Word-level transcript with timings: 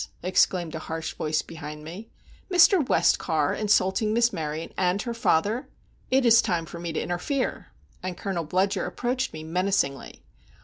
exclaimed 0.23 0.73
a 0.73 0.79
harsh 0.79 1.13
voice 1.13 1.43
behind 1.43 1.83
me. 1.83 2.09
"Mr. 2.51 2.83
Westcar 2.89 3.53
insulting 3.55 4.15
Miss 4.15 4.33
Maryon 4.33 4.71
and 4.75 4.99
her 5.03 5.13
father! 5.13 5.69
it 6.09 6.25
is 6.25 6.41
time 6.41 6.65
for 6.65 6.79
me 6.79 6.91
to 6.91 6.99
interfere." 6.99 7.67
And 8.01 8.17
Colonel 8.17 8.43
Bludyer 8.43 8.87
approached 8.87 9.31
me 9.31 9.43
menacingly. 9.43 10.23